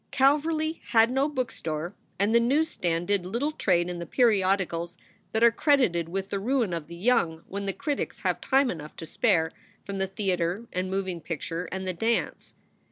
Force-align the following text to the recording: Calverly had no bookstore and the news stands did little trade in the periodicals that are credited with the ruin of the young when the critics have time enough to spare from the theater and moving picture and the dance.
Calverly 0.09 0.81
had 0.87 1.11
no 1.11 1.29
bookstore 1.29 1.93
and 2.17 2.33
the 2.33 2.39
news 2.39 2.69
stands 2.69 3.05
did 3.07 3.23
little 3.23 3.51
trade 3.51 3.87
in 3.87 3.99
the 3.99 4.07
periodicals 4.07 4.97
that 5.31 5.43
are 5.43 5.51
credited 5.51 6.09
with 6.09 6.31
the 6.31 6.39
ruin 6.39 6.73
of 6.73 6.87
the 6.87 6.95
young 6.95 7.43
when 7.47 7.67
the 7.67 7.71
critics 7.71 8.21
have 8.21 8.41
time 8.41 8.71
enough 8.71 8.95
to 8.95 9.05
spare 9.05 9.51
from 9.85 9.99
the 9.99 10.07
theater 10.07 10.65
and 10.73 10.89
moving 10.89 11.21
picture 11.21 11.65
and 11.71 11.87
the 11.87 11.93
dance. 11.93 12.55